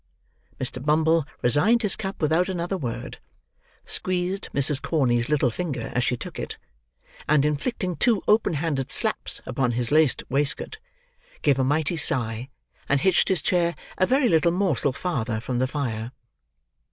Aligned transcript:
Mr. 0.59 0.83
Bumble 0.83 1.27
resigned 1.43 1.83
his 1.83 1.95
cup 1.95 2.23
without 2.23 2.49
another 2.49 2.75
word; 2.75 3.19
squeezed 3.85 4.49
Mrs. 4.51 4.81
Corney's 4.81 5.29
little 5.29 5.51
finger 5.51 5.91
as 5.93 6.03
she 6.03 6.17
took 6.17 6.39
it; 6.39 6.57
and 7.29 7.45
inflicting 7.45 7.95
two 7.95 8.19
open 8.27 8.55
handed 8.55 8.89
slaps 8.89 9.43
upon 9.45 9.73
his 9.73 9.91
laced 9.91 10.23
waistcoat, 10.27 10.79
gave 11.43 11.59
a 11.59 11.63
mighty 11.63 11.97
sigh, 11.97 12.49
and 12.89 13.01
hitched 13.01 13.29
his 13.29 13.43
chair 13.43 13.75
a 13.99 14.07
very 14.07 14.27
little 14.27 14.51
morsel 14.51 14.91
farther 14.91 15.39
from 15.39 15.59
the 15.59 15.67
fire. 15.67 16.11